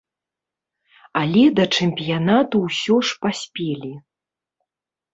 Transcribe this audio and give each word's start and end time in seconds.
Але 1.21 1.43
да 1.59 1.65
чэмпіянату 1.77 2.65
ўсё 2.67 2.95
ж 3.11 3.23
паспелі. 3.27 3.97